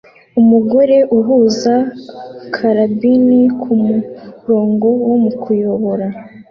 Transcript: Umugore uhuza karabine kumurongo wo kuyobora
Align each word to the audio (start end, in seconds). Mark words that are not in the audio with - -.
Umugore 0.41 0.95
uhuza 1.17 1.75
karabine 2.55 3.41
kumurongo 3.61 4.87
wo 5.07 5.15
kuyobora 5.41 6.07